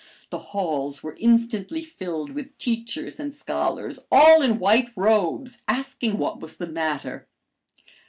The 0.31 0.39
halls 0.55 1.03
were 1.03 1.15
instantly 1.19 1.83
filled 1.83 2.31
with 2.31 2.57
teachers 2.57 3.19
and 3.19 3.31
scholars, 3.31 3.99
all 4.11 4.41
in 4.41 4.57
white 4.57 4.89
robes, 4.95 5.59
asking 5.67 6.17
what 6.17 6.39
was 6.39 6.55
the 6.57 6.65
matter. 6.65 7.27